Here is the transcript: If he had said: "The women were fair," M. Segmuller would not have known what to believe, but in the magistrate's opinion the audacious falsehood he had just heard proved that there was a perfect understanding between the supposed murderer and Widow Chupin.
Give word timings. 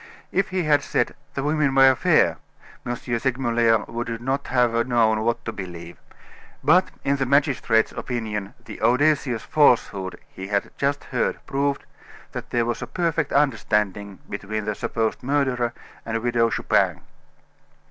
If 0.31 0.49
he 0.49 0.63
had 0.63 0.81
said: 0.81 1.13
"The 1.35 1.43
women 1.43 1.75
were 1.75 1.93
fair," 1.93 2.37
M. 2.87 2.95
Segmuller 2.95 3.83
would 3.85 4.19
not 4.19 4.47
have 4.47 4.87
known 4.87 5.21
what 5.21 5.45
to 5.45 5.51
believe, 5.51 5.99
but 6.63 6.89
in 7.03 7.17
the 7.17 7.27
magistrate's 7.27 7.91
opinion 7.91 8.55
the 8.65 8.81
audacious 8.81 9.43
falsehood 9.43 10.19
he 10.27 10.47
had 10.47 10.71
just 10.75 11.03
heard 11.03 11.37
proved 11.45 11.85
that 12.31 12.49
there 12.49 12.65
was 12.65 12.81
a 12.81 12.87
perfect 12.87 13.31
understanding 13.31 14.17
between 14.27 14.65
the 14.65 14.73
supposed 14.73 15.21
murderer 15.21 15.71
and 16.03 16.23
Widow 16.23 16.49
Chupin. 16.49 17.01